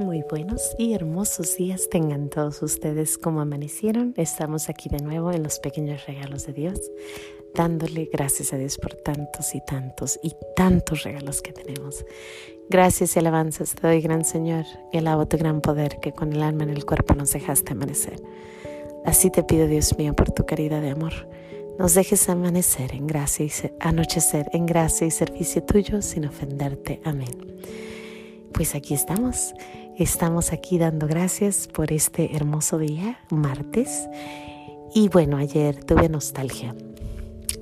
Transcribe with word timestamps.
Muy 0.00 0.24
buenos 0.30 0.74
y 0.78 0.94
hermosos 0.94 1.58
días 1.58 1.90
tengan 1.90 2.30
todos 2.30 2.62
ustedes 2.62 3.18
como 3.18 3.42
amanecieron. 3.42 4.14
Estamos 4.16 4.70
aquí 4.70 4.88
de 4.88 5.02
nuevo 5.02 5.30
en 5.30 5.42
los 5.42 5.58
pequeños 5.58 6.06
regalos 6.06 6.46
de 6.46 6.54
Dios, 6.54 6.90
dándole 7.54 8.08
gracias 8.10 8.54
a 8.54 8.56
Dios 8.56 8.78
por 8.78 8.94
tantos 8.94 9.54
y 9.54 9.60
tantos 9.60 10.18
y 10.22 10.32
tantos 10.56 11.02
regalos 11.02 11.42
que 11.42 11.52
tenemos. 11.52 12.06
Gracias 12.70 13.14
y 13.14 13.18
alabanzas 13.18 13.74
te 13.74 13.86
doy, 13.86 14.00
gran 14.00 14.24
Señor, 14.24 14.64
y 14.90 14.96
alabo 14.96 15.28
tu 15.28 15.36
gran 15.36 15.60
poder 15.60 15.98
que 16.00 16.12
con 16.12 16.32
el 16.32 16.42
alma 16.42 16.62
en 16.62 16.70
el 16.70 16.86
cuerpo 16.86 17.12
nos 17.14 17.34
dejaste 17.34 17.72
amanecer. 17.72 18.22
Así 19.04 19.28
te 19.28 19.42
pido, 19.42 19.66
Dios 19.66 19.98
mío, 19.98 20.16
por 20.16 20.30
tu 20.30 20.46
caridad 20.46 20.80
de 20.80 20.92
amor, 20.92 21.28
nos 21.78 21.92
dejes 21.92 22.26
amanecer 22.30 22.94
en 22.94 23.06
gracia 23.06 23.44
y 23.44 23.52
anochecer 23.80 24.48
en 24.54 24.64
gracia 24.64 25.06
y 25.06 25.10
servicio 25.10 25.62
tuyo 25.62 26.00
sin 26.00 26.24
ofenderte. 26.24 27.02
Amén. 27.04 27.50
Pues 28.52 28.74
aquí 28.74 28.94
estamos 28.94 29.54
Estamos 30.00 30.54
aquí 30.54 30.78
dando 30.78 31.06
gracias 31.06 31.68
por 31.68 31.92
este 31.92 32.34
hermoso 32.34 32.78
día, 32.78 33.18
martes. 33.28 34.08
Y 34.94 35.10
bueno, 35.10 35.36
ayer 35.36 35.84
tuve 35.84 36.08
nostalgia, 36.08 36.74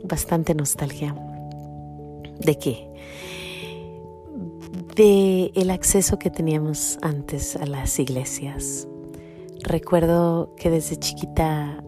bastante 0.05 0.55
nostalgia. 0.55 1.17
¿De 2.39 2.57
qué? 2.57 2.89
De 4.95 5.51
el 5.57 5.69
acceso 5.71 6.21
que 6.21 6.31
teníamos 6.31 7.01
antes 7.03 7.57
a 7.57 7.67
las 7.67 7.99
iglesias. 7.99 8.87
Recuerdo 9.65 10.55
que 10.57 10.71
desde 10.71 10.97
chiquita 10.97 11.83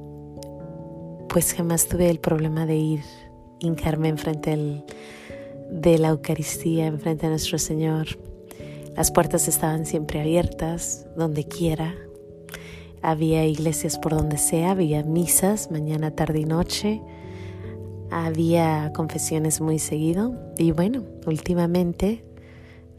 pues 1.28 1.54
jamás 1.54 1.86
tuve 1.86 2.10
el 2.10 2.18
problema 2.18 2.66
de 2.66 2.74
ir, 2.74 3.04
hincarme 3.60 4.08
enfrente 4.08 4.84
de 5.70 5.98
la 5.98 6.08
Eucaristía, 6.08 6.88
enfrente 6.88 7.26
de 7.26 7.30
nuestro 7.30 7.56
Señor 7.56 8.08
las 8.96 9.10
puertas 9.10 9.48
estaban 9.48 9.86
siempre 9.86 10.20
abiertas, 10.20 11.06
donde 11.16 11.44
quiera. 11.44 11.94
Había 13.02 13.46
iglesias 13.46 13.98
por 13.98 14.12
donde 14.12 14.36
sea, 14.36 14.72
había 14.72 15.02
misas 15.02 15.70
mañana, 15.70 16.10
tarde 16.10 16.40
y 16.40 16.44
noche. 16.44 17.00
Había 18.10 18.92
confesiones 18.94 19.60
muy 19.60 19.78
seguido. 19.78 20.34
Y 20.58 20.72
bueno, 20.72 21.04
últimamente 21.26 22.24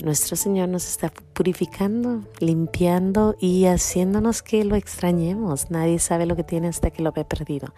nuestro 0.03 0.36
Señor 0.36 0.69
nos 0.69 0.88
está 0.88 1.14
purificando, 1.34 2.23
limpiando 2.39 3.36
y 3.39 3.66
haciéndonos 3.66 4.42
que 4.42 4.64
lo 4.64 4.75
extrañemos. 4.75 5.69
Nadie 5.69 6.00
sabe 6.00 6.25
lo 6.25 6.36
que 6.36 6.44
tiene 6.44 6.69
hasta 6.69 6.89
que 6.89 7.03
lo 7.03 7.12
ve 7.12 7.25
perdido. 7.25 7.73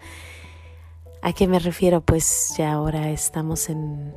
¿A 1.20 1.32
qué 1.32 1.46
me 1.46 1.58
refiero? 1.58 2.00
Pues 2.00 2.54
ya 2.56 2.72
ahora 2.72 3.10
estamos 3.10 3.68
en, 3.68 4.14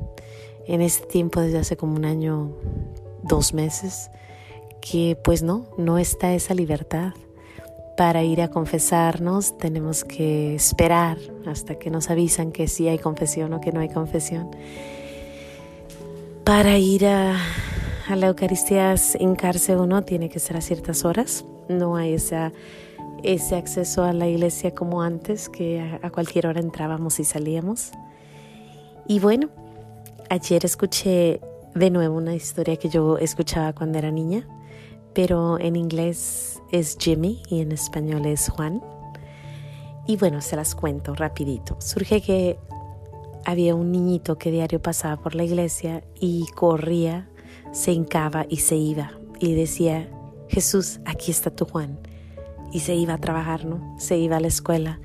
en 0.66 0.80
este 0.80 1.06
tiempo 1.06 1.40
desde 1.40 1.58
hace 1.58 1.76
como 1.76 1.96
un 1.96 2.04
año 2.04 2.54
dos 3.22 3.54
meses, 3.54 4.10
que 4.80 5.18
pues 5.22 5.42
no, 5.42 5.66
no 5.76 5.98
está 5.98 6.34
esa 6.34 6.54
libertad. 6.54 7.12
Para 7.96 8.22
ir 8.22 8.40
a 8.42 8.48
confesarnos 8.48 9.58
tenemos 9.58 10.04
que 10.04 10.54
esperar 10.54 11.18
hasta 11.46 11.76
que 11.76 11.90
nos 11.90 12.10
avisan 12.10 12.52
que 12.52 12.68
sí 12.68 12.86
hay 12.86 12.98
confesión 12.98 13.52
o 13.52 13.60
que 13.60 13.72
no 13.72 13.80
hay 13.80 13.88
confesión. 13.88 14.50
Para 16.44 16.78
ir 16.78 17.06
a, 17.06 17.36
la 18.14 18.28
Eucaristía, 18.28 18.94
hincarse 19.18 19.76
uno 19.76 20.04
tiene 20.04 20.28
que 20.28 20.38
ser 20.38 20.56
a 20.56 20.60
ciertas 20.60 21.04
horas. 21.04 21.44
No 21.68 21.96
hay 21.96 22.14
esa, 22.14 22.52
ese 23.22 23.56
acceso 23.56 24.04
a 24.04 24.12
la 24.12 24.28
iglesia 24.28 24.74
como 24.74 25.02
antes, 25.02 25.48
que 25.48 25.80
a, 25.80 26.06
a 26.06 26.10
cualquier 26.10 26.46
hora 26.46 26.60
entrábamos 26.60 27.20
y 27.20 27.24
salíamos. 27.24 27.90
Y 29.06 29.20
bueno, 29.20 29.50
ayer 30.30 30.64
escuché 30.64 31.40
de 31.74 31.90
nuevo 31.90 32.16
una 32.16 32.34
historia 32.34 32.76
que 32.76 32.88
yo 32.88 33.18
escuchaba 33.18 33.72
cuando 33.72 33.98
era 33.98 34.10
niña, 34.10 34.46
pero 35.14 35.58
en 35.58 35.76
inglés 35.76 36.60
es 36.70 36.96
Jimmy 36.98 37.42
y 37.48 37.60
en 37.60 37.72
español 37.72 38.26
es 38.26 38.48
Juan. 38.48 38.82
Y 40.06 40.16
bueno, 40.16 40.40
se 40.40 40.56
las 40.56 40.74
cuento 40.74 41.14
rapidito. 41.14 41.76
Surge 41.80 42.20
que 42.20 42.58
había 43.44 43.74
un 43.74 43.92
niñito 43.92 44.38
que 44.38 44.50
diario 44.50 44.80
pasaba 44.80 45.16
por 45.16 45.34
la 45.34 45.44
iglesia 45.44 46.02
y 46.18 46.46
corría, 46.54 47.28
se 47.72 47.92
hincaba 47.92 48.46
y 48.48 48.56
se 48.56 48.76
iba 48.76 49.12
y 49.40 49.54
decía, 49.54 50.08
Jesús, 50.48 51.00
aquí 51.04 51.30
está 51.30 51.50
tu 51.50 51.64
Juan. 51.64 51.98
Y 52.72 52.80
se 52.80 52.94
iba 52.94 53.14
a 53.14 53.18
trabajar, 53.18 53.64
¿no? 53.64 53.96
Se 53.98 54.18
iba 54.18 54.36
a 54.36 54.40
la 54.40 54.48
escuela 54.48 55.00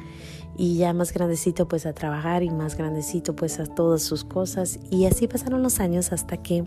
y 0.58 0.78
ya 0.78 0.94
más 0.94 1.14
grandecito 1.14 1.68
pues 1.68 1.86
a 1.86 1.94
trabajar 1.94 2.44
y 2.44 2.50
más 2.50 2.78
grandecito 2.78 3.36
pues 3.36 3.60
a 3.60 3.66
todas 3.66 4.04
sus 4.04 4.24
cosas 4.24 4.80
y 4.90 5.06
así 5.06 5.28
pasaron 5.28 5.64
los 5.64 5.80
años 5.80 6.12
hasta 6.12 6.38
que 6.38 6.64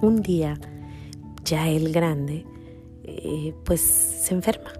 un 0.00 0.22
día 0.22 0.58
ya 1.44 1.68
el 1.68 1.92
grande 1.92 2.46
eh, 3.04 3.54
pues 3.64 3.80
se 3.80 4.34
enferma 4.34 4.72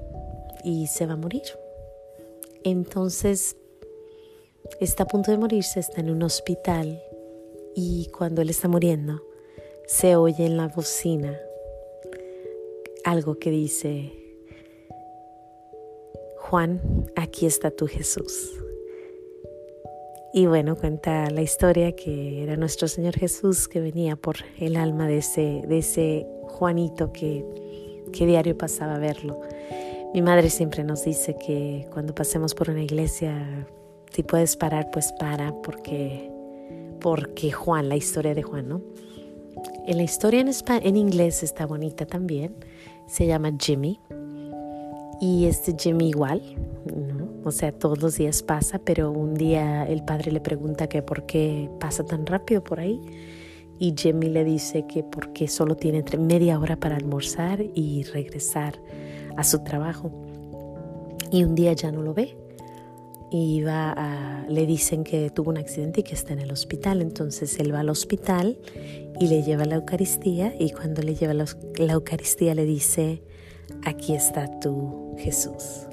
y 0.65 0.87
se 0.87 1.07
va 1.07 1.15
a 1.15 1.17
morir. 1.17 1.43
Entonces 2.65 3.57
está 4.81 5.05
a 5.05 5.07
punto 5.07 5.31
de 5.31 5.39
morirse, 5.39 5.81
está 5.81 6.01
en 6.01 6.11
un 6.11 6.23
hospital 6.23 7.03
y 7.75 8.09
cuando 8.17 8.43
él 8.43 8.51
está 8.51 8.69
muriendo 8.69 9.23
se 9.87 10.17
oye 10.17 10.47
en 10.47 10.57
la 10.57 10.69
bocina 10.69 11.39
algo 13.05 13.39
que 13.39 13.51
dice 13.51 14.22
Juan, 16.53 16.83
aquí 17.17 17.47
está 17.47 17.71
tu 17.71 17.87
Jesús. 17.87 18.51
Y 20.35 20.45
bueno, 20.45 20.77
cuenta 20.77 21.31
la 21.31 21.41
historia 21.41 21.93
que 21.93 22.43
era 22.43 22.59
nuestro 22.59 22.89
Señor 22.89 23.15
Jesús 23.15 23.69
que 23.69 23.81
venía 23.81 24.17
por 24.17 24.37
el 24.59 24.77
alma 24.77 25.07
de 25.07 25.17
ese, 25.17 25.63
de 25.67 25.79
ese 25.79 26.27
Juanito 26.43 27.11
que, 27.11 27.43
que 28.13 28.27
diario 28.27 28.59
pasaba 28.59 28.97
a 28.97 28.99
verlo. 28.99 29.41
Mi 30.13 30.21
madre 30.21 30.51
siempre 30.51 30.85
nos 30.85 31.07
dice 31.07 31.39
que 31.39 31.89
cuando 31.91 32.15
pasemos 32.15 32.55
por 32.55 32.69
una 32.69 32.83
iglesia, 32.83 33.67
si 34.11 34.23
puedes 34.23 34.55
parar, 34.55 34.91
pues 34.91 35.11
para, 35.13 35.55
porque, 35.63 36.31
porque 37.01 37.51
Juan, 37.51 37.89
la 37.89 37.97
historia 37.97 38.35
de 38.35 38.43
Juan, 38.43 38.69
¿no? 38.69 38.83
En 39.87 39.97
la 39.97 40.03
historia 40.03 40.41
en, 40.43 40.51
en 40.69 40.97
inglés 40.99 41.43
está 41.43 41.65
bonita 41.65 42.05
también, 42.05 42.55
se 43.07 43.27
llama 43.27 43.53
Jimmy 43.59 43.99
y 45.23 45.47
este 45.47 45.77
Jimmy 45.79 46.09
igual, 46.09 46.43
o 47.45 47.53
sea, 47.53 47.71
todos 47.71 48.03
los 48.03 48.17
días 48.17 48.43
pasa, 48.43 48.81
pero 48.81 49.13
un 49.13 49.35
día 49.35 49.85
el 49.85 50.05
padre 50.05 50.33
le 50.33 50.41
pregunta 50.41 50.89
que 50.89 51.01
por 51.01 51.27
qué 51.27 51.71
pasa 51.79 52.05
tan 52.05 52.27
rápido 52.27 52.65
por 52.65 52.81
ahí. 52.81 53.01
Y 53.79 53.95
Jimmy 53.97 54.31
le 54.31 54.43
dice 54.43 54.85
que 54.89 55.05
porque 55.05 55.47
solo 55.47 55.77
tiene 55.77 56.03
media 56.19 56.59
hora 56.59 56.75
para 56.75 56.97
almorzar 56.97 57.63
y 57.73 58.03
regresar 58.03 58.81
a 59.37 59.45
su 59.45 59.63
trabajo. 59.63 60.11
Y 61.31 61.45
un 61.45 61.55
día 61.55 61.73
ya 61.73 61.93
no 61.93 62.03
lo 62.03 62.15
ve. 62.15 62.37
Y 63.31 63.63
va 63.63 63.93
a, 63.93 64.45
le 64.49 64.67
dicen 64.67 65.05
que 65.05 65.31
tuvo 65.31 65.51
un 65.51 65.59
accidente 65.59 66.01
y 66.01 66.03
que 66.03 66.15
está 66.15 66.33
en 66.33 66.41
el 66.41 66.51
hospital. 66.51 67.01
Entonces 67.01 67.61
él 67.61 67.73
va 67.73 67.79
al 67.79 67.91
hospital 67.91 68.59
y 69.21 69.29
le 69.29 69.45
lleva 69.45 69.67
la 69.67 69.77
Eucaristía. 69.77 70.53
Y 70.59 70.73
cuando 70.73 71.01
le 71.01 71.15
lleva 71.15 71.33
la 71.33 71.93
Eucaristía 71.93 72.57
le 72.57 72.65
dice, 72.65 73.23
aquí 73.85 74.15
está 74.15 74.49
tu 74.61 75.15
Jesús. 75.19 75.87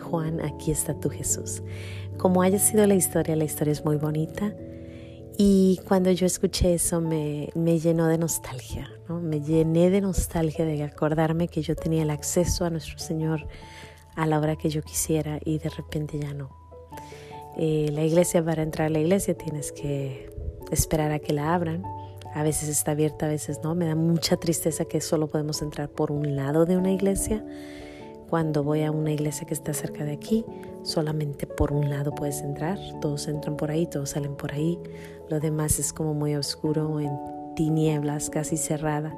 Juan, 0.00 0.40
aquí 0.40 0.70
está 0.70 0.94
tu 0.94 1.10
Jesús. 1.10 1.62
Como 2.18 2.42
haya 2.42 2.58
sido 2.58 2.86
la 2.86 2.94
historia, 2.94 3.36
la 3.36 3.44
historia 3.44 3.72
es 3.72 3.84
muy 3.84 3.96
bonita. 3.96 4.54
Y 5.38 5.80
cuando 5.88 6.10
yo 6.10 6.26
escuché 6.26 6.74
eso 6.74 7.00
me, 7.00 7.48
me 7.54 7.78
llenó 7.78 8.06
de 8.06 8.18
nostalgia, 8.18 8.90
¿no? 9.08 9.20
me 9.20 9.40
llené 9.40 9.88
de 9.88 10.02
nostalgia 10.02 10.64
de 10.64 10.82
acordarme 10.82 11.48
que 11.48 11.62
yo 11.62 11.74
tenía 11.74 12.02
el 12.02 12.10
acceso 12.10 12.66
a 12.66 12.70
nuestro 12.70 12.98
Señor 12.98 13.46
a 14.14 14.26
la 14.26 14.38
hora 14.38 14.56
que 14.56 14.68
yo 14.68 14.82
quisiera 14.82 15.38
y 15.42 15.58
de 15.58 15.70
repente 15.70 16.18
ya 16.18 16.34
no. 16.34 16.50
Eh, 17.56 17.90
la 17.92 18.04
iglesia, 18.04 18.44
para 18.44 18.62
entrar 18.62 18.88
a 18.88 18.90
la 18.90 18.98
iglesia 18.98 19.34
tienes 19.34 19.72
que 19.72 20.30
esperar 20.70 21.12
a 21.12 21.18
que 21.18 21.32
la 21.32 21.54
abran 21.54 21.82
a 22.34 22.42
veces 22.42 22.68
está 22.68 22.92
abierta, 22.92 23.26
a 23.26 23.28
veces 23.28 23.60
no. 23.62 23.74
Me 23.74 23.86
da 23.86 23.94
mucha 23.94 24.36
tristeza 24.36 24.84
que 24.84 25.00
solo 25.00 25.28
podemos 25.28 25.62
entrar 25.62 25.88
por 25.88 26.10
un 26.10 26.36
lado 26.36 26.64
de 26.64 26.76
una 26.76 26.90
iglesia. 26.90 27.44
Cuando 28.28 28.64
voy 28.64 28.82
a 28.82 28.90
una 28.90 29.12
iglesia 29.12 29.46
que 29.46 29.52
está 29.52 29.74
cerca 29.74 30.04
de 30.04 30.12
aquí, 30.12 30.44
solamente 30.82 31.46
por 31.46 31.72
un 31.72 31.90
lado 31.90 32.14
puedes 32.14 32.40
entrar. 32.40 32.78
Todos 33.02 33.28
entran 33.28 33.56
por 33.56 33.70
ahí, 33.70 33.86
todos 33.86 34.10
salen 34.10 34.34
por 34.36 34.52
ahí. 34.52 34.78
Lo 35.28 35.38
demás 35.38 35.78
es 35.78 35.92
como 35.92 36.14
muy 36.14 36.34
oscuro, 36.34 36.98
en 37.00 37.10
tinieblas, 37.54 38.30
casi 38.30 38.56
cerrada. 38.56 39.14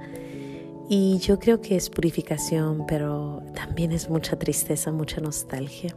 Y 0.89 1.19
yo 1.19 1.39
creo 1.39 1.61
que 1.61 1.77
es 1.77 1.89
purificación, 1.89 2.85
pero 2.87 3.43
también 3.55 3.93
es 3.93 4.11
mucha 4.11 4.37
tristeza, 4.37 4.91
mucha 4.91 5.21
nostalgia. 5.21 5.97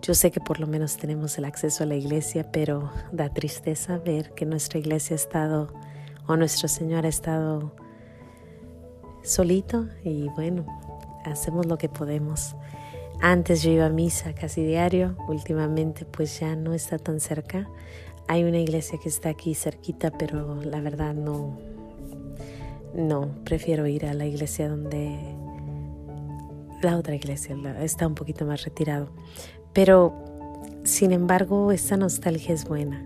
Yo 0.00 0.14
sé 0.14 0.30
que 0.30 0.40
por 0.40 0.60
lo 0.60 0.66
menos 0.66 0.96
tenemos 0.96 1.36
el 1.38 1.44
acceso 1.44 1.84
a 1.84 1.86
la 1.86 1.94
iglesia, 1.94 2.50
pero 2.50 2.90
da 3.12 3.28
tristeza 3.28 3.98
ver 3.98 4.32
que 4.32 4.46
nuestra 4.46 4.78
iglesia 4.78 5.14
ha 5.14 5.16
estado 5.16 5.72
o 6.26 6.36
nuestro 6.36 6.68
Señor 6.68 7.06
ha 7.06 7.08
estado 7.08 7.72
solito 9.22 9.88
y 10.04 10.28
bueno, 10.30 10.64
hacemos 11.24 11.66
lo 11.66 11.78
que 11.78 11.88
podemos. 11.88 12.56
Antes 13.20 13.62
yo 13.62 13.70
iba 13.70 13.86
a 13.86 13.90
misa 13.90 14.34
casi 14.34 14.64
diario, 14.64 15.16
últimamente 15.28 16.04
pues 16.04 16.40
ya 16.40 16.56
no 16.56 16.74
está 16.74 16.98
tan 16.98 17.20
cerca. 17.20 17.68
Hay 18.28 18.44
una 18.44 18.58
iglesia 18.58 18.98
que 19.02 19.08
está 19.08 19.28
aquí 19.28 19.54
cerquita, 19.54 20.10
pero 20.10 20.62
la 20.62 20.80
verdad 20.80 21.14
no, 21.14 21.58
no, 22.94 23.28
prefiero 23.44 23.86
ir 23.86 24.06
a 24.06 24.14
la 24.14 24.26
iglesia 24.26 24.68
donde 24.68 25.18
la 26.82 26.96
otra 26.96 27.14
iglesia 27.14 27.56
está 27.80 28.06
un 28.06 28.14
poquito 28.14 28.44
más 28.44 28.64
retirado. 28.64 29.08
Pero, 29.72 30.12
sin 30.84 31.12
embargo, 31.12 31.72
esta 31.72 31.96
nostalgia 31.96 32.54
es 32.54 32.64
buena. 32.64 33.04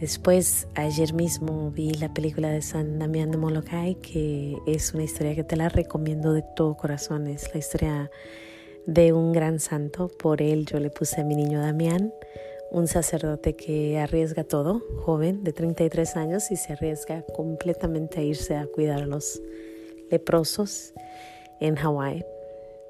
Después, 0.00 0.66
ayer 0.74 1.14
mismo 1.14 1.70
vi 1.70 1.92
la 1.94 2.12
película 2.12 2.50
de 2.50 2.62
San 2.62 2.98
Damián 2.98 3.30
de 3.30 3.36
Molokai, 3.36 3.94
que 3.94 4.56
es 4.66 4.92
una 4.92 5.04
historia 5.04 5.36
que 5.36 5.44
te 5.44 5.56
la 5.56 5.68
recomiendo 5.68 6.32
de 6.32 6.42
todo 6.56 6.76
corazón. 6.76 7.28
Es 7.28 7.52
la 7.54 7.60
historia 7.60 8.10
de 8.86 9.12
un 9.12 9.32
gran 9.32 9.60
santo. 9.60 10.08
Por 10.08 10.42
él 10.42 10.66
yo 10.66 10.80
le 10.80 10.90
puse 10.90 11.20
a 11.20 11.24
mi 11.24 11.36
niño 11.36 11.60
Damián, 11.60 12.12
un 12.72 12.88
sacerdote 12.88 13.54
que 13.54 13.98
arriesga 13.98 14.42
todo, 14.42 14.82
joven 15.04 15.44
de 15.44 15.52
33 15.52 16.16
años, 16.16 16.50
y 16.50 16.56
se 16.56 16.72
arriesga 16.72 17.24
completamente 17.34 18.18
a 18.18 18.24
irse 18.24 18.56
a 18.56 18.66
cuidar 18.66 19.02
a 19.02 19.06
los 19.06 19.40
leprosos 20.10 20.92
en 21.60 21.76
Hawái. 21.76 22.24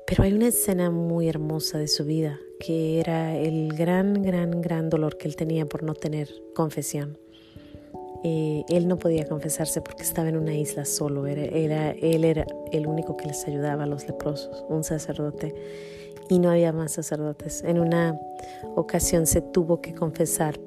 Pero 0.06 0.24
hay 0.24 0.32
una 0.32 0.48
escena 0.48 0.90
muy 0.90 1.28
hermosa 1.28 1.78
de 1.78 1.88
su 1.88 2.04
vida, 2.04 2.40
que 2.60 3.00
era 3.00 3.36
el 3.36 3.74
gran, 3.74 4.22
gran, 4.22 4.60
gran 4.60 4.88
dolor 4.90 5.16
que 5.16 5.28
él 5.28 5.36
tenía 5.36 5.66
por 5.66 5.82
no 5.82 5.94
tener 5.94 6.28
confesión. 6.54 7.18
Eh, 8.22 8.64
él 8.68 8.88
no 8.88 8.98
podía 8.98 9.26
confesarse 9.26 9.82
porque 9.82 10.02
estaba 10.02 10.30
en 10.30 10.38
una 10.38 10.54
isla 10.54 10.86
solo, 10.86 11.26
era, 11.26 11.42
era, 11.42 11.90
él 11.90 12.24
era 12.24 12.46
el 12.72 12.86
único 12.86 13.18
que 13.18 13.26
les 13.26 13.46
ayudaba 13.46 13.84
a 13.84 13.86
los 13.86 14.06
leprosos, 14.06 14.64
un 14.70 14.82
sacerdote, 14.82 15.54
y 16.30 16.38
no 16.38 16.50
había 16.50 16.72
más 16.72 16.92
sacerdotes. 16.92 17.62
En 17.64 17.78
una 17.78 18.18
ocasión 18.76 19.26
se 19.26 19.42
tuvo 19.42 19.82
que 19.82 19.94
confesar 19.94 20.58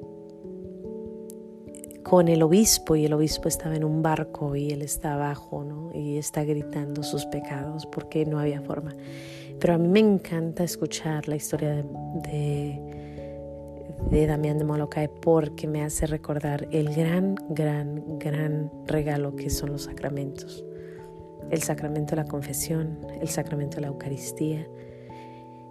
con 2.02 2.28
el 2.28 2.42
obispo 2.42 2.96
y 2.96 3.04
el 3.04 3.12
obispo 3.12 3.48
estaba 3.48 3.76
en 3.76 3.84
un 3.84 4.02
barco 4.02 4.56
y 4.56 4.70
él 4.70 4.82
está 4.82 5.14
abajo, 5.14 5.64
¿no? 5.64 5.90
Y 5.94 6.16
está 6.18 6.44
gritando 6.44 7.02
sus 7.02 7.26
pecados 7.26 7.86
porque 7.86 8.24
no 8.24 8.38
había 8.38 8.60
forma. 8.62 8.94
Pero 9.60 9.74
a 9.74 9.78
mí 9.78 9.88
me 9.88 10.00
encanta 10.00 10.64
escuchar 10.64 11.28
la 11.28 11.36
historia 11.36 11.70
de, 11.70 11.82
de, 12.30 12.80
de 14.10 14.26
Damián 14.26 14.58
de 14.58 14.64
Molokai 14.64 15.08
porque 15.08 15.66
me 15.66 15.82
hace 15.82 16.06
recordar 16.06 16.68
el 16.70 16.94
gran, 16.94 17.34
gran, 17.50 18.18
gran 18.18 18.70
regalo 18.86 19.34
que 19.34 19.50
son 19.50 19.72
los 19.72 19.82
sacramentos. 19.82 20.64
El 21.50 21.62
sacramento 21.62 22.10
de 22.14 22.22
la 22.22 22.28
confesión, 22.28 22.98
el 23.20 23.28
sacramento 23.28 23.76
de 23.76 23.82
la 23.82 23.88
Eucaristía, 23.88 24.66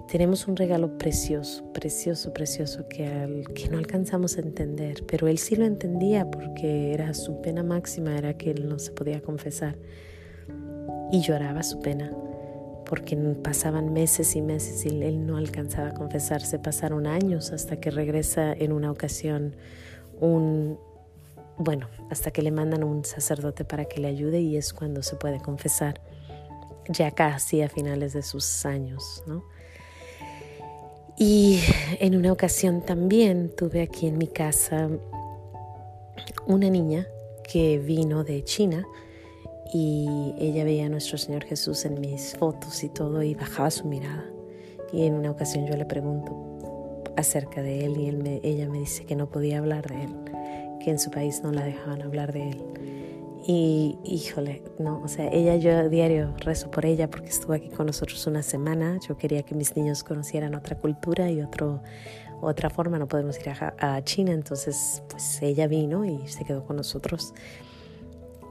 tenemos 0.07 0.47
un 0.47 0.55
regalo 0.55 0.97
precioso, 0.97 1.71
precioso, 1.73 2.33
precioso 2.33 2.87
que, 2.87 3.43
que 3.53 3.69
no 3.69 3.77
alcanzamos 3.77 4.37
a 4.37 4.41
entender, 4.41 5.03
pero 5.05 5.27
él 5.27 5.37
sí 5.37 5.55
lo 5.55 5.65
entendía 5.65 6.29
porque 6.29 6.93
era 6.93 7.13
su 7.13 7.41
pena 7.41 7.63
máxima, 7.63 8.17
era 8.17 8.37
que 8.37 8.51
él 8.51 8.69
no 8.69 8.79
se 8.79 8.91
podía 8.91 9.21
confesar. 9.21 9.77
Y 11.11 11.21
lloraba 11.21 11.63
su 11.63 11.79
pena, 11.79 12.11
porque 12.85 13.15
pasaban 13.43 13.91
meses 13.93 14.35
y 14.35 14.41
meses 14.41 14.85
y 14.85 15.03
él 15.03 15.25
no 15.25 15.37
alcanzaba 15.37 15.89
a 15.89 15.93
confesarse. 15.93 16.57
Pasaron 16.59 17.05
años 17.05 17.51
hasta 17.51 17.79
que 17.79 17.91
regresa 17.91 18.53
en 18.53 18.71
una 18.71 18.91
ocasión 18.91 19.55
un, 20.19 20.79
bueno, 21.57 21.89
hasta 22.09 22.31
que 22.31 22.41
le 22.41 22.51
mandan 22.51 22.83
un 22.83 23.03
sacerdote 23.03 23.65
para 23.65 23.85
que 23.85 23.99
le 23.99 24.07
ayude 24.07 24.39
y 24.39 24.57
es 24.57 24.73
cuando 24.73 25.03
se 25.03 25.15
puede 25.17 25.39
confesar, 25.39 26.01
ya 26.87 27.11
casi 27.11 27.61
a 27.61 27.69
finales 27.69 28.13
de 28.13 28.21
sus 28.21 28.65
años, 28.65 29.23
¿no? 29.27 29.43
Y 31.19 31.59
en 31.99 32.15
una 32.15 32.31
ocasión 32.31 32.81
también 32.81 33.51
tuve 33.55 33.81
aquí 33.81 34.05
en 34.05 34.19
mi 34.19 34.27
casa 34.27 34.87
una 36.45 36.69
niña 36.69 37.07
que 37.43 37.79
vino 37.79 38.23
de 38.23 38.43
China 38.43 38.85
y 39.73 40.35
ella 40.37 40.63
veía 40.63 40.85
a 40.85 40.89
nuestro 40.89 41.17
Señor 41.17 41.43
Jesús 41.43 41.85
en 41.85 41.99
mis 41.99 42.35
fotos 42.35 42.83
y 42.83 42.89
todo 42.89 43.23
y 43.23 43.33
bajaba 43.33 43.71
su 43.71 43.87
mirada. 43.87 44.25
Y 44.93 45.05
en 45.05 45.15
una 45.15 45.31
ocasión 45.31 45.65
yo 45.65 45.75
le 45.75 45.85
pregunto 45.85 47.03
acerca 47.15 47.63
de 47.63 47.85
él 47.85 47.97
y 47.97 48.47
ella 48.47 48.69
me 48.69 48.79
dice 48.79 49.03
que 49.03 49.15
no 49.15 49.27
podía 49.27 49.57
hablar 49.57 49.87
de 49.87 50.03
él, 50.03 50.15
que 50.79 50.91
en 50.91 50.99
su 50.99 51.09
país 51.09 51.41
no 51.41 51.51
la 51.51 51.65
dejaban 51.65 52.03
hablar 52.03 52.31
de 52.31 52.51
él. 52.51 52.63
Y 53.49 53.97
híjole, 54.03 54.61
no, 54.77 55.01
o 55.01 55.07
sea, 55.07 55.29
ella 55.31 55.55
yo 55.55 55.87
diario 55.87 56.35
rezo 56.39 56.69
por 56.69 56.85
ella 56.85 57.09
porque 57.09 57.29
estuvo 57.29 57.53
aquí 57.53 57.69
con 57.69 57.85
nosotros 57.85 58.27
una 58.27 58.43
semana. 58.43 58.99
Yo 59.07 59.17
quería 59.17 59.41
que 59.43 59.55
mis 59.55 59.73
niños 59.77 60.03
conocieran 60.03 60.53
otra 60.53 60.77
cultura 60.77 61.31
y 61.31 61.39
otro, 61.39 61.81
otra 62.41 62.69
forma. 62.69 62.99
No 62.99 63.07
podemos 63.07 63.39
ir 63.39 63.47
a, 63.49 64.03
China, 64.03 64.33
entonces 64.33 65.01
pues 65.07 65.41
ella 65.41 65.65
vino 65.67 66.03
y 66.03 66.27
se 66.27 66.43
quedó 66.43 66.65
con 66.65 66.75
nosotros. 66.75 67.33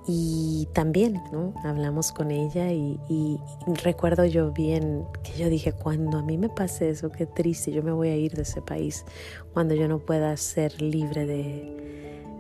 Y 0.09 0.67
también, 0.73 1.21
¿no? 1.31 1.53
Hablamos 1.63 2.11
con 2.11 2.31
ella 2.31 2.73
y, 2.73 2.99
y, 3.11 3.39
recuerdo 3.83 4.25
yo 4.25 4.51
bien 4.51 5.05
que 5.23 5.33
yo 5.37 5.51
dije, 5.51 5.73
cuando 5.75 6.17
a 6.17 6.23
mí 6.23 6.39
me 6.39 6.49
pase 6.49 6.89
eso, 6.89 7.11
qué 7.11 7.27
triste, 7.27 7.71
yo 7.71 7.83
me 7.83 7.93
voy 7.93 8.09
a 8.09 8.17
ir 8.17 8.33
de 8.33 8.43
ese 8.43 8.63
país, 8.63 9.05
cuando 9.53 9.75
yo 9.75 9.89
no 9.89 9.99
pueda 9.99 10.35
ser 10.37 10.81
libre 10.81 11.27
de, 11.27 11.87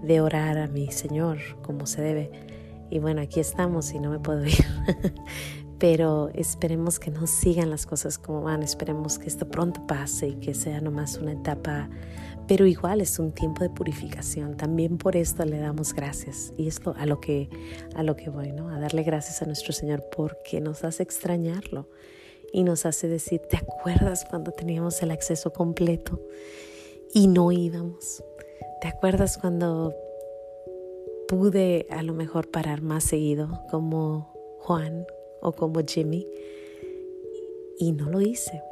de 0.06 0.20
orar 0.20 0.58
a 0.58 0.67
mi 0.69 0.91
Señor 0.91 1.38
como 1.62 1.87
se 1.87 2.03
debe. 2.03 2.31
Y 2.91 2.99
bueno, 3.00 3.20
aquí 3.20 3.41
estamos 3.41 3.93
y 3.93 3.99
no 3.99 4.11
me 4.11 4.19
puedo 4.19 4.44
ir. 4.44 4.64
Pero 5.79 6.31
esperemos 6.35 6.99
que 6.99 7.11
no 7.11 7.26
sigan 7.26 7.69
las 7.69 7.85
cosas 7.85 8.17
como 8.17 8.43
van, 8.43 8.62
esperemos 8.62 9.19
que 9.19 9.26
esto 9.26 9.47
pronto 9.47 9.87
pase 9.87 10.29
y 10.29 10.35
que 10.37 10.55
sea 10.55 10.81
nomás 10.81 11.19
una 11.19 11.32
etapa, 11.32 11.91
pero 12.49 12.64
igual 12.64 13.03
es 13.03 13.19
un 13.19 13.32
tiempo 13.32 13.62
de 13.62 13.69
purificación. 13.69 14.56
También 14.56 14.97
por 14.97 15.17
esto 15.17 15.44
le 15.44 15.58
damos 15.58 15.93
gracias 15.93 16.55
y 16.56 16.67
esto 16.67 16.94
a 16.97 17.05
lo 17.05 17.20
que 17.20 17.50
a 17.94 18.02
lo 18.02 18.17
que 18.17 18.31
voy, 18.31 18.52
¿no? 18.52 18.70
A 18.70 18.79
darle 18.79 19.02
gracias 19.02 19.43
a 19.43 19.44
nuestro 19.44 19.75
Señor 19.75 20.02
porque 20.17 20.62
nos 20.62 20.82
hace 20.82 21.02
extrañarlo 21.02 21.91
y 22.55 22.62
nos 22.62 22.87
hace 22.87 23.06
decir, 23.06 23.43
¿te 23.50 23.59
acuerdas 23.59 24.25
cuando 24.25 24.52
teníamos 24.52 25.02
el 25.02 25.11
acceso 25.11 25.52
completo 25.52 26.23
y 27.12 27.26
no 27.26 27.52
íbamos? 27.52 28.25
¿Te 28.81 28.88
acuerdas 28.88 29.38
cuando 29.38 29.94
pude 31.26 31.87
a 31.91 32.03
lo 32.03 32.12
mejor 32.12 32.50
parar 32.50 32.82
más 32.82 33.05
seguido 33.05 33.62
como 33.70 34.32
Juan 34.61 35.06
o 35.41 35.53
como 35.53 35.81
Jimmy 35.87 36.26
y 37.79 37.93
no 37.93 38.08
lo 38.08 38.20
hice. 38.20 38.62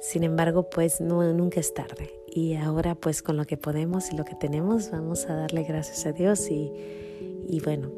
Sin 0.00 0.22
embargo, 0.22 0.68
pues 0.70 1.00
no, 1.00 1.32
nunca 1.32 1.60
es 1.60 1.74
tarde. 1.74 2.12
Y 2.26 2.54
ahora 2.54 2.94
pues 2.94 3.22
con 3.22 3.36
lo 3.36 3.44
que 3.46 3.56
podemos 3.56 4.12
y 4.12 4.16
lo 4.16 4.24
que 4.24 4.34
tenemos 4.34 4.90
vamos 4.90 5.26
a 5.26 5.34
darle 5.34 5.64
gracias 5.64 6.06
a 6.06 6.12
Dios. 6.12 6.48
Y, 6.50 7.60
bueno, 7.64 7.90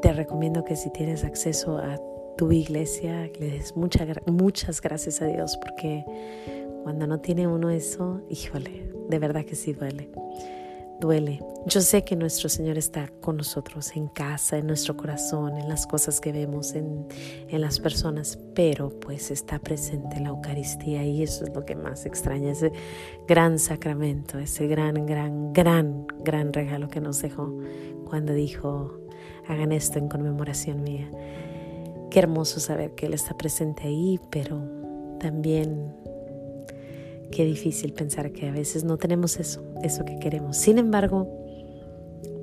te 0.00 0.12
recomiendo 0.12 0.64
que 0.64 0.76
si 0.76 0.90
tienes 0.90 1.24
acceso 1.24 1.76
a 1.78 2.00
tu 2.36 2.50
iglesia, 2.50 3.30
le 3.38 3.50
des 3.50 3.74
muchas 3.76 4.80
gracias 4.80 5.20
a 5.20 5.26
Dios 5.26 5.56
porque 5.58 6.04
cuando 6.82 7.06
no 7.06 7.20
tiene 7.20 7.46
uno 7.46 7.70
eso, 7.70 8.22
híjole, 8.28 8.93
de 9.08 9.18
verdad 9.18 9.44
que 9.44 9.54
sí 9.56 9.72
duele 9.72 10.10
duele. 11.00 11.42
Yo 11.66 11.80
sé 11.80 12.04
que 12.04 12.16
nuestro 12.16 12.48
Señor 12.48 12.78
está 12.78 13.08
con 13.20 13.36
nosotros 13.36 13.96
en 13.96 14.08
casa, 14.08 14.58
en 14.58 14.66
nuestro 14.66 14.96
corazón, 14.96 15.56
en 15.56 15.68
las 15.68 15.86
cosas 15.86 16.20
que 16.20 16.32
vemos, 16.32 16.74
en, 16.74 17.06
las 17.50 17.80
personas, 17.80 18.38
pero 18.54 18.90
pues 18.90 19.30
está 19.30 19.58
presente 19.58 20.16
en 20.16 20.24
la 20.24 20.30
Eucaristía 20.30 21.04
y 21.04 21.22
eso 21.22 21.44
es 21.44 21.54
lo 21.54 21.64
que 21.64 21.76
más 21.76 22.04
extraña, 22.04 22.52
ese 22.52 22.72
gran 23.26 23.58
sacramento, 23.58 24.38
ese 24.38 24.66
gran, 24.66 25.06
gran, 25.06 25.52
gran, 25.52 26.06
gran 26.20 26.52
regalo 26.52 26.88
que 26.88 27.00
nos 27.00 27.22
dejó 27.22 27.56
cuando 28.04 28.34
dijo, 28.34 28.98
hagan 29.48 29.72
esto 29.72 29.98
en 29.98 30.08
conmemoración 30.08 30.82
mía. 30.82 31.10
Qué 32.10 32.18
hermoso 32.18 32.60
saber 32.60 32.94
que 32.94 33.06
Él 33.06 33.14
está 33.14 33.36
presente 33.36 33.84
ahí, 33.84 34.20
pero 34.30 34.62
también 35.20 35.94
Qué 37.30 37.44
difícil 37.44 37.92
pensar 37.92 38.32
que 38.32 38.48
a 38.48 38.52
veces 38.52 38.84
no 38.84 38.96
tenemos 38.96 39.38
eso, 39.38 39.64
eso 39.82 40.04
que 40.04 40.18
queremos. 40.18 40.56
Sin 40.56 40.78
embargo, 40.78 41.28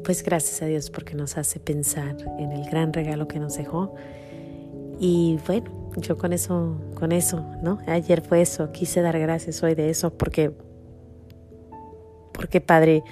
pues 0.04 0.24
gracias 0.24 0.62
a 0.62 0.66
Dios 0.66 0.90
porque 0.90 1.16
nos 1.16 1.38
hace 1.38 1.60
pensar 1.60 2.18
en 2.40 2.52
el 2.52 2.70
gran 2.70 2.92
regalo 2.94 3.28
que 3.28 3.40
nos 3.40 3.56
dejó. 3.56 3.96
Y 5.00 5.40
bueno, 5.48 5.72
yo 5.98 6.18
con 6.18 6.34
eso, 6.34 6.78
con 6.96 7.12
eso, 7.12 7.46
¿no? 7.64 7.80
Ayer 7.88 8.22
fue 8.22 8.42
eso, 8.42 8.72
quise 8.72 9.02
dar 9.02 9.18
gracias 9.20 9.64
hoy 9.64 9.76
de 9.76 9.90
eso 9.90 10.12
porque, 10.12 10.52
porque 12.34 12.62
Padre 12.62 13.04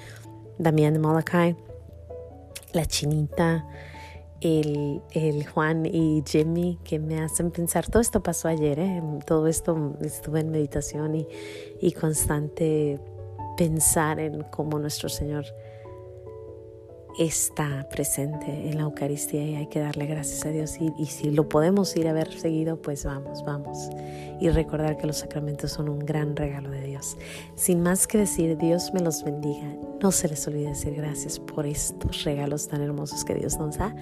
Damián 0.58 0.94
de 0.94 1.00
Malakai, 1.00 1.56
la 2.74 2.86
chinita, 2.86 3.66
el, 4.42 5.02
el, 5.12 5.46
Juan 5.48 5.86
y 5.86 6.24
Jimmy 6.26 6.80
que 6.84 7.00
me 7.00 7.22
hacen 7.22 7.52
pensar, 7.52 7.88
todo 7.88 8.02
esto 8.02 8.22
pasó 8.24 8.48
ayer, 8.48 8.80
¿eh? 8.80 9.02
todo 9.26 9.48
esto 9.48 9.98
estuve 10.02 10.42
en 10.42 10.52
meditación 10.52 11.16
y, 11.16 11.28
y, 11.82 11.92
constante 11.92 13.00
pensar 13.58 14.20
en 14.20 14.44
cómo 14.44 14.80
nuestro 14.80 15.10
Señor 15.10 15.46
está 17.20 17.86
presente 17.90 18.70
en 18.70 18.78
la 18.78 18.84
Eucaristía 18.84 19.46
y 19.46 19.56
hay 19.56 19.68
que 19.68 19.80
darle 19.80 20.06
gracias 20.06 20.46
a 20.46 20.52
Dios 20.52 20.78
y, 20.80 21.06
si 21.08 21.30
lo 21.32 21.50
podemos 21.50 21.96
ir 21.98 22.08
a 22.08 22.14
ver 22.14 22.32
seguido, 22.32 22.82
pues 22.82 23.04
vamos, 23.04 23.44
vamos 23.44 23.90
y 24.40 24.48
recordar 24.50 24.96
que 24.96 25.06
los 25.06 25.18
sacramentos 25.18 25.74
son 25.74 25.90
un 25.90 26.00
gran 26.00 26.38
regalo 26.38 26.72
de 26.72 26.82
Dios. 26.82 27.18
Sin 27.56 27.82
más 27.82 28.08
que 28.08 28.20
decir, 28.20 28.58
Dios 28.58 28.94
me 28.94 29.02
los 29.02 29.26
bendiga. 29.26 29.68
No 30.02 30.14
se 30.14 30.30
les 30.30 30.48
olvide 30.48 30.70
decir 30.70 30.96
gracias 30.96 31.40
por 31.40 31.66
estos 31.66 32.24
regalos 32.24 32.70
tan 32.70 32.82
hermosos 32.82 33.26
que 33.26 33.36
Dios 33.36 33.60
nos 33.60 33.78
da 33.78 33.94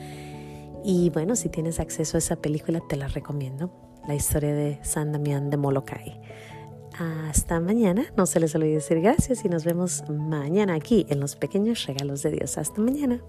Y 0.83 1.09
bueno, 1.09 1.35
si 1.35 1.49
tienes 1.49 1.79
acceso 1.79 2.17
a 2.17 2.19
esa 2.19 2.35
película, 2.35 2.81
te 2.87 2.97
la 2.97 3.07
recomiendo. 3.07 3.71
La 4.07 4.13
historia 4.13 4.53
de 4.53 4.79
San 4.83 5.11
Damián 5.11 5.49
de 5.49 5.57
Molokai. 5.57 6.21
Hasta 6.99 7.59
mañana. 7.59 8.05
No 8.15 8.25
se 8.25 8.39
les 8.39 8.55
olvide 8.55 8.75
decir 8.75 9.01
gracias 9.01 9.45
y 9.45 9.49
nos 9.49 9.63
vemos 9.63 10.03
mañana 10.09 10.73
aquí 10.73 11.05
en 11.09 11.19
los 11.19 11.35
pequeños 11.35 11.85
regalos 11.85 12.23
de 12.23 12.31
Dios. 12.31 12.57
Hasta 12.57 12.81
mañana. 12.81 13.21